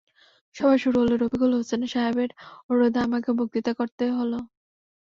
সভা 0.55 0.75
শুরু 0.83 0.97
হলো, 1.01 1.13
রফিকুল 1.17 1.51
হোসেন 1.57 1.81
সাহেবের 1.93 2.29
অনুরোধে 2.69 2.99
আমাকেও 3.07 3.37
বক্তৃতা 3.39 3.71
করতে 3.79 4.03
হলো। 4.17 4.39